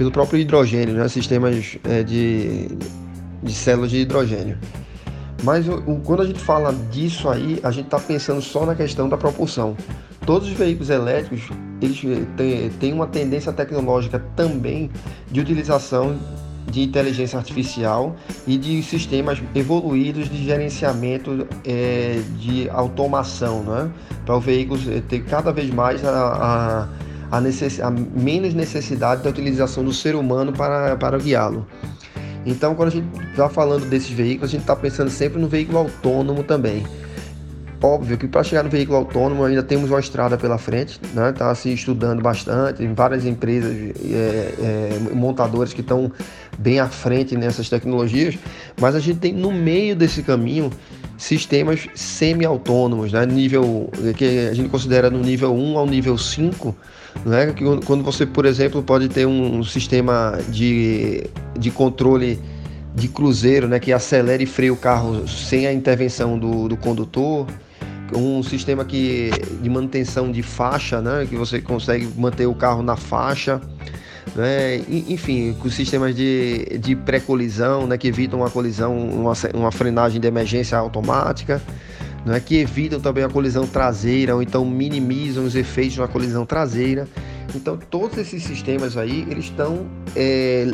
pelo 0.00 0.10
próprio 0.10 0.40
hidrogênio, 0.40 0.94
né? 0.94 1.06
Sistemas 1.08 1.76
é, 1.84 2.02
de, 2.02 2.68
de 3.42 3.52
células 3.52 3.90
de 3.90 3.98
hidrogênio. 3.98 4.56
Mas 5.42 5.68
o, 5.68 6.00
quando 6.02 6.22
a 6.22 6.26
gente 6.26 6.40
fala 6.40 6.72
disso 6.90 7.28
aí, 7.28 7.60
a 7.62 7.70
gente 7.70 7.84
está 7.84 7.98
pensando 7.98 8.40
só 8.40 8.64
na 8.64 8.74
questão 8.74 9.10
da 9.10 9.18
propulsão. 9.18 9.76
Todos 10.24 10.48
os 10.48 10.54
veículos 10.54 10.88
elétricos 10.88 11.54
eles 11.82 12.00
têm, 12.34 12.70
têm 12.80 12.92
uma 12.94 13.08
tendência 13.08 13.52
tecnológica 13.52 14.18
também 14.34 14.90
de 15.30 15.38
utilização 15.38 16.18
de 16.70 16.80
inteligência 16.80 17.38
artificial 17.38 18.16
e 18.46 18.56
de 18.56 18.82
sistemas 18.82 19.42
evoluídos 19.54 20.30
de 20.30 20.42
gerenciamento 20.42 21.46
é, 21.62 22.22
de 22.38 22.70
automação, 22.70 23.62
né? 23.64 23.90
para 24.24 24.34
o 24.34 24.40
veículo 24.40 24.80
ter 25.02 25.24
cada 25.24 25.52
vez 25.52 25.68
mais 25.68 26.02
a, 26.06 26.08
a, 26.10 26.88
a, 27.30 27.40
necess, 27.40 27.80
a 27.80 27.90
menos 27.90 28.54
necessidade 28.54 29.22
da 29.22 29.30
utilização 29.30 29.84
do 29.84 29.92
ser 29.92 30.14
humano 30.14 30.52
para, 30.52 30.96
para 30.96 31.18
guiá-lo. 31.18 31.66
Então, 32.44 32.74
quando 32.74 32.88
a 32.88 32.92
gente 32.92 33.06
está 33.30 33.48
falando 33.48 33.88
desses 33.88 34.10
veículos, 34.10 34.50
a 34.50 34.52
gente 34.52 34.62
está 34.62 34.74
pensando 34.74 35.10
sempre 35.10 35.40
no 35.40 35.46
veículo 35.46 35.78
autônomo 35.78 36.42
também. 36.42 36.84
Óbvio 37.82 38.18
que 38.18 38.28
para 38.28 38.42
chegar 38.42 38.62
no 38.62 38.68
veículo 38.68 38.98
autônomo 38.98 39.42
ainda 39.42 39.62
temos 39.62 39.90
uma 39.90 40.00
estrada 40.00 40.36
pela 40.36 40.58
frente, 40.58 41.00
né? 41.14 41.30
Está 41.30 41.54
se 41.54 41.72
estudando 41.72 42.20
bastante, 42.20 42.78
tem 42.78 42.92
várias 42.92 43.24
empresas, 43.24 43.74
é, 43.74 44.54
é, 44.60 45.14
montadoras 45.14 45.72
que 45.72 45.80
estão 45.80 46.12
bem 46.58 46.78
à 46.78 46.88
frente 46.88 47.36
nessas 47.38 47.70
tecnologias, 47.70 48.38
mas 48.78 48.94
a 48.94 49.00
gente 49.00 49.18
tem 49.18 49.32
no 49.32 49.50
meio 49.50 49.96
desse 49.96 50.22
caminho 50.22 50.70
sistemas 51.20 51.86
semi-autônomos, 51.94 53.12
né? 53.12 53.26
nível 53.26 53.90
que 54.16 54.48
a 54.48 54.54
gente 54.54 54.70
considera 54.70 55.10
no 55.10 55.20
nível 55.20 55.54
1 55.54 55.78
ao 55.78 55.86
nível 55.86 56.16
5, 56.16 56.74
né? 57.26 57.52
que 57.52 57.62
quando 57.84 58.02
você, 58.02 58.24
por 58.24 58.46
exemplo, 58.46 58.82
pode 58.82 59.06
ter 59.10 59.26
um 59.26 59.62
sistema 59.62 60.38
de, 60.48 61.24
de 61.58 61.70
controle 61.70 62.40
de 62.94 63.06
cruzeiro 63.06 63.68
né? 63.68 63.78
que 63.78 63.92
acelera 63.92 64.42
e 64.42 64.46
freia 64.46 64.72
o 64.72 64.76
carro 64.76 65.28
sem 65.28 65.66
a 65.66 65.72
intervenção 65.74 66.38
do, 66.38 66.68
do 66.68 66.76
condutor, 66.78 67.46
um 68.16 68.42
sistema 68.42 68.82
que, 68.82 69.30
de 69.60 69.68
manutenção 69.68 70.32
de 70.32 70.42
faixa, 70.42 71.02
né? 71.02 71.26
que 71.28 71.36
você 71.36 71.60
consegue 71.60 72.08
manter 72.16 72.46
o 72.46 72.54
carro 72.54 72.82
na 72.82 72.96
faixa, 72.96 73.60
né? 74.34 74.78
enfim, 74.88 75.56
com 75.60 75.68
sistemas 75.68 76.14
de, 76.14 76.78
de 76.78 76.94
pré-colisão, 76.94 77.86
né? 77.86 77.98
que 77.98 78.08
evitam 78.08 78.40
uma 78.40 78.50
colisão, 78.50 78.96
uma, 78.96 79.32
uma 79.54 79.72
frenagem 79.72 80.20
de 80.20 80.26
emergência 80.26 80.78
automática, 80.78 81.60
né? 82.24 82.40
que 82.40 82.56
evitam 82.56 83.00
também 83.00 83.24
a 83.24 83.28
colisão 83.28 83.66
traseira, 83.66 84.34
ou 84.34 84.42
então 84.42 84.64
minimizam 84.64 85.44
os 85.44 85.54
efeitos 85.54 85.94
de 85.94 86.00
uma 86.00 86.08
colisão 86.08 86.46
traseira. 86.46 87.08
Então, 87.54 87.76
todos 87.76 88.16
esses 88.16 88.44
sistemas 88.44 88.96
aí, 88.96 89.26
eles 89.28 89.46
estão 89.46 89.86
é, 90.14 90.66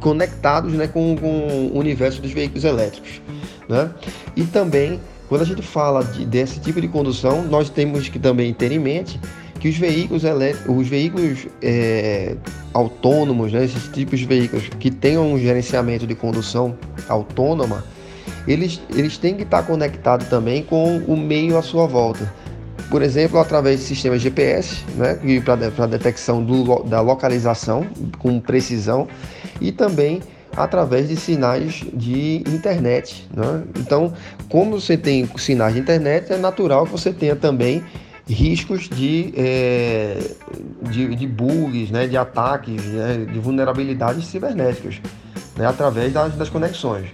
conectados 0.00 0.72
né, 0.72 0.88
com, 0.88 1.16
com 1.16 1.70
o 1.72 1.78
universo 1.78 2.20
dos 2.20 2.32
veículos 2.32 2.64
elétricos. 2.64 3.22
Né? 3.68 3.90
E 4.34 4.42
também, 4.42 5.00
quando 5.28 5.42
a 5.42 5.44
gente 5.44 5.62
fala 5.62 6.02
de, 6.02 6.26
desse 6.26 6.58
tipo 6.58 6.80
de 6.80 6.88
condução, 6.88 7.44
nós 7.44 7.70
temos 7.70 8.08
que 8.08 8.18
também 8.18 8.52
ter 8.52 8.72
em 8.72 8.80
mente 8.80 9.20
que 9.64 9.70
os 9.70 9.78
veículos 9.78 10.24
elétricos, 10.24 10.76
os 10.76 10.86
veículos 10.86 11.46
é, 11.62 12.36
autônomos, 12.74 13.50
né, 13.50 13.64
esses 13.64 13.88
tipos 13.88 14.20
de 14.20 14.26
veículos 14.26 14.68
que 14.78 14.90
tenham 14.90 15.32
um 15.32 15.38
gerenciamento 15.38 16.06
de 16.06 16.14
condução 16.14 16.76
autônoma, 17.08 17.82
eles, 18.46 18.78
eles 18.94 19.16
têm 19.16 19.34
que 19.34 19.42
estar 19.42 19.62
conectados 19.62 20.26
também 20.26 20.62
com 20.62 20.98
o 21.06 21.16
meio 21.16 21.56
à 21.56 21.62
sua 21.62 21.86
volta. 21.86 22.30
Por 22.90 23.00
exemplo, 23.00 23.38
através 23.38 23.80
de 23.80 23.86
sistemas 23.86 24.20
GPS, 24.20 24.84
né, 24.96 25.18
para 25.74 25.86
detecção 25.86 26.44
do, 26.44 26.82
da 26.82 27.00
localização 27.00 27.86
com 28.18 28.38
precisão, 28.38 29.08
e 29.62 29.72
também 29.72 30.20
através 30.54 31.08
de 31.08 31.16
sinais 31.16 31.82
de 31.94 32.44
internet. 32.48 33.26
Né? 33.34 33.62
Então, 33.78 34.12
como 34.50 34.78
você 34.78 34.98
tem 34.98 35.26
sinais 35.38 35.72
de 35.72 35.80
internet, 35.80 36.34
é 36.34 36.36
natural 36.36 36.84
que 36.84 36.92
você 36.92 37.14
tenha 37.14 37.34
também 37.34 37.82
riscos 38.28 38.88
de, 38.88 39.34
é, 39.36 40.18
de, 40.82 41.14
de, 41.14 41.26
bugs, 41.26 41.90
né, 41.90 42.06
de 42.06 42.16
ataques, 42.16 42.82
né, 42.82 43.26
de 43.30 43.38
vulnerabilidades 43.38 44.26
cibernéticas, 44.26 45.00
né, 45.56 45.66
através 45.66 46.12
das, 46.12 46.34
das 46.34 46.48
conexões. 46.48 47.06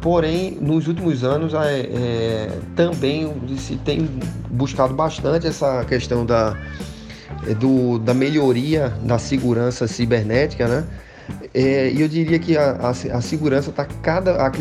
Porém, 0.00 0.58
nos 0.60 0.86
últimos 0.86 1.24
anos 1.24 1.54
é, 1.54 1.80
é, 1.80 2.58
também 2.76 3.32
se 3.56 3.76
tem 3.76 4.08
buscado 4.50 4.92
bastante 4.92 5.46
essa 5.46 5.84
questão 5.84 6.26
da, 6.26 6.56
do, 7.58 7.98
da 7.98 8.12
melhoria 8.12 8.90
da 9.02 9.18
segurança 9.18 9.86
cibernética, 9.86 10.68
né? 10.68 10.84
É, 11.54 11.90
e 11.90 12.02
eu 12.02 12.08
diria 12.08 12.38
que 12.38 12.56
a, 12.56 12.72
a, 12.72 12.90
a 12.90 13.20
segurança 13.22 13.70
está 13.70 13.86
cada, 14.02 14.46
a, 14.46 14.52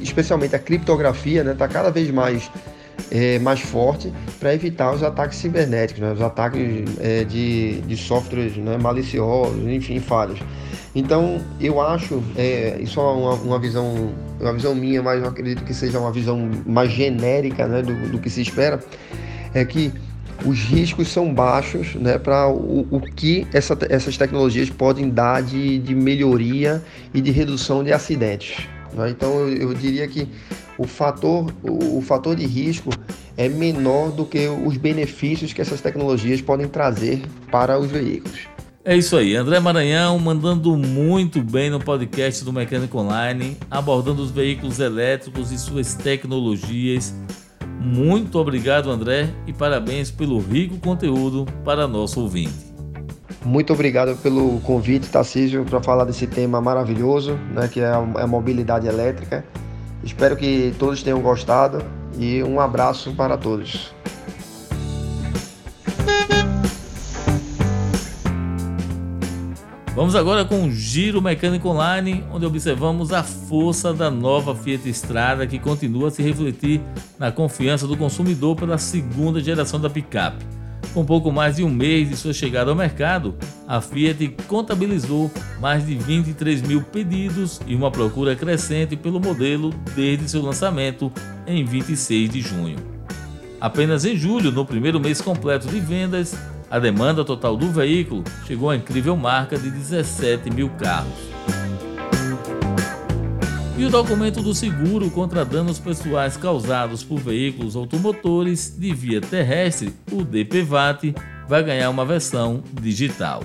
especialmente 0.00 0.54
a 0.54 0.58
criptografia, 0.58 1.40
está 1.40 1.50
né, 1.50 1.56
tá 1.58 1.66
cada 1.66 1.90
vez 1.90 2.10
mais 2.10 2.48
é, 3.10 3.38
mais 3.38 3.60
forte 3.60 4.12
para 4.38 4.54
evitar 4.54 4.92
os 4.92 5.02
ataques 5.02 5.38
cibernéticos, 5.38 6.02
né? 6.02 6.12
os 6.12 6.20
ataques 6.20 6.84
é, 7.00 7.24
de, 7.24 7.80
de 7.82 7.96
softwares 7.96 8.56
né? 8.56 8.76
maliciosos, 8.78 9.66
enfim, 9.66 10.00
falhas. 10.00 10.38
Então, 10.94 11.40
eu 11.58 11.80
acho, 11.80 12.22
é, 12.36 12.76
isso 12.80 13.00
é 13.00 13.02
uma, 13.02 13.34
uma, 13.34 13.58
visão, 13.58 14.12
uma 14.38 14.52
visão 14.52 14.74
minha, 14.74 15.02
mas 15.02 15.22
eu 15.22 15.28
acredito 15.28 15.64
que 15.64 15.72
seja 15.72 15.98
uma 15.98 16.12
visão 16.12 16.50
mais 16.66 16.90
genérica 16.90 17.66
né? 17.66 17.82
do, 17.82 18.10
do 18.10 18.18
que 18.18 18.28
se 18.28 18.42
espera, 18.42 18.78
é 19.54 19.64
que 19.64 19.92
os 20.44 20.58
riscos 20.58 21.08
são 21.08 21.32
baixos 21.32 21.94
né, 21.94 22.18
para 22.18 22.48
o, 22.48 22.86
o, 22.90 23.00
que 23.00 23.46
essa, 23.52 23.76
essas 23.88 24.16
tecnologias 24.16 24.68
podem 24.70 25.08
dar 25.08 25.42
de, 25.42 25.78
de 25.78 25.94
melhoria 25.94 26.82
e 27.14 27.20
de 27.20 27.30
redução 27.30 27.84
de 27.84 27.92
acidentes. 27.92 28.66
Né? 28.94 29.10
Então 29.10 29.48
eu, 29.48 29.70
eu, 29.70 29.74
diria 29.74 30.06
que 30.08 30.28
o 30.82 30.86
fator, 30.86 31.52
o, 31.62 31.98
o 31.98 32.02
fator 32.02 32.34
de 32.34 32.44
risco 32.44 32.90
é 33.36 33.48
menor 33.48 34.10
do 34.10 34.24
que 34.24 34.48
os 34.48 34.76
benefícios 34.76 35.52
que 35.52 35.60
essas 35.60 35.80
tecnologias 35.80 36.40
podem 36.40 36.68
trazer 36.68 37.22
para 37.50 37.78
os 37.78 37.90
veículos. 37.90 38.48
É 38.84 38.96
isso 38.96 39.16
aí, 39.16 39.36
André 39.36 39.60
Maranhão 39.60 40.18
mandando 40.18 40.76
muito 40.76 41.40
bem 41.40 41.70
no 41.70 41.78
podcast 41.78 42.44
do 42.44 42.52
Mecânico 42.52 42.98
Online, 42.98 43.56
abordando 43.70 44.20
os 44.20 44.32
veículos 44.32 44.80
elétricos 44.80 45.52
e 45.52 45.58
suas 45.58 45.94
tecnologias. 45.94 47.14
Muito 47.80 48.38
obrigado, 48.40 48.90
André, 48.90 49.30
e 49.46 49.52
parabéns 49.52 50.10
pelo 50.10 50.40
rico 50.40 50.78
conteúdo 50.78 51.46
para 51.64 51.86
nosso 51.86 52.20
ouvinte. 52.20 52.72
Muito 53.44 53.72
obrigado 53.72 54.16
pelo 54.20 54.60
convite, 54.60 55.08
Tarcísio, 55.08 55.64
para 55.64 55.80
falar 55.80 56.04
desse 56.04 56.26
tema 56.26 56.60
maravilhoso, 56.60 57.34
né, 57.52 57.68
que 57.68 57.80
é 57.80 57.86
a 57.86 58.04
é 58.18 58.26
mobilidade 58.26 58.86
elétrica. 58.86 59.44
Espero 60.04 60.36
que 60.36 60.74
todos 60.78 61.02
tenham 61.02 61.20
gostado 61.20 61.84
e 62.18 62.42
um 62.42 62.60
abraço 62.60 63.12
para 63.12 63.36
todos. 63.36 63.92
Vamos 69.94 70.16
agora 70.16 70.42
com 70.44 70.64
o 70.64 70.70
Giro 70.72 71.20
Mecânico 71.20 71.68
Online, 71.68 72.24
onde 72.32 72.46
observamos 72.46 73.12
a 73.12 73.22
força 73.22 73.92
da 73.92 74.10
nova 74.10 74.54
Fiat 74.54 74.88
Strada 74.88 75.46
que 75.46 75.58
continua 75.58 76.08
a 76.08 76.10
se 76.10 76.22
refletir 76.22 76.80
na 77.18 77.30
confiança 77.30 77.86
do 77.86 77.96
consumidor 77.96 78.56
pela 78.56 78.78
segunda 78.78 79.38
geração 79.38 79.78
da 79.78 79.90
picape. 79.90 80.61
Com 80.94 81.06
pouco 81.06 81.32
mais 81.32 81.56
de 81.56 81.64
um 81.64 81.70
mês 81.70 82.10
de 82.10 82.16
sua 82.16 82.34
chegada 82.34 82.70
ao 82.70 82.76
mercado, 82.76 83.34
a 83.66 83.80
Fiat 83.80 84.28
contabilizou 84.46 85.30
mais 85.58 85.86
de 85.86 85.94
23 85.94 86.60
mil 86.60 86.82
pedidos 86.82 87.60
e 87.66 87.74
uma 87.74 87.90
procura 87.90 88.36
crescente 88.36 88.94
pelo 88.94 89.18
modelo 89.18 89.70
desde 89.94 90.28
seu 90.28 90.42
lançamento 90.42 91.10
em 91.46 91.64
26 91.64 92.28
de 92.28 92.42
junho. 92.42 92.76
Apenas 93.58 94.04
em 94.04 94.16
julho, 94.16 94.52
no 94.52 94.66
primeiro 94.66 95.00
mês 95.00 95.22
completo 95.22 95.66
de 95.66 95.80
vendas, 95.80 96.34
a 96.70 96.78
demanda 96.78 97.24
total 97.24 97.56
do 97.56 97.70
veículo 97.70 98.22
chegou 98.46 98.68
à 98.68 98.76
incrível 98.76 99.16
marca 99.16 99.56
de 99.56 99.70
17 99.70 100.50
mil 100.50 100.68
carros. 100.70 101.32
E 103.76 103.84
o 103.86 103.90
documento 103.90 104.42
do 104.42 104.54
seguro 104.54 105.10
contra 105.10 105.44
danos 105.44 105.78
pessoais 105.78 106.36
causados 106.36 107.02
por 107.02 107.18
veículos 107.18 107.74
automotores 107.74 108.76
de 108.78 108.92
via 108.92 109.20
terrestre, 109.20 109.94
o 110.12 110.22
DPVAT, 110.22 111.14
vai 111.48 111.62
ganhar 111.62 111.88
uma 111.88 112.04
versão 112.04 112.62
digital. 112.80 113.42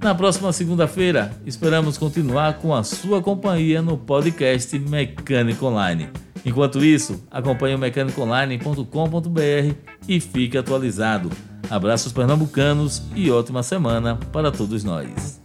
Na 0.00 0.14
próxima 0.14 0.52
segunda-feira, 0.52 1.32
esperamos 1.44 1.98
continuar 1.98 2.54
com 2.58 2.74
a 2.74 2.82
sua 2.82 3.20
companhia 3.20 3.82
no 3.82 3.98
podcast 3.98 4.78
Mecânico 4.78 5.66
Online. 5.66 6.08
Enquanto 6.44 6.84
isso, 6.84 7.22
acompanhe 7.30 7.74
o 7.74 7.78
mecanicoonline.com.br 7.78 9.74
e 10.08 10.20
fique 10.20 10.56
atualizado. 10.56 11.30
Abraços 11.68 12.12
pernambucanos 12.12 13.02
e 13.14 13.30
ótima 13.30 13.62
semana 13.62 14.16
para 14.32 14.50
todos 14.50 14.82
nós. 14.82 15.37